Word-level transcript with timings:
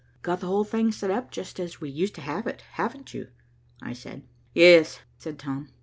"Got 0.23 0.39
the 0.39 0.47
whole 0.47 0.63
thing 0.63 0.91
set 0.91 1.11
up, 1.11 1.29
just 1.29 1.59
as 1.59 1.79
we 1.79 1.87
used 1.91 2.15
to 2.15 2.21
have 2.21 2.47
it, 2.47 2.61
haven't 2.71 3.13
you?" 3.13 3.27
I 3.83 3.93
said. 3.93 4.23
"Yes," 4.51 5.01
said 5.19 5.37
Tom. 5.37 5.69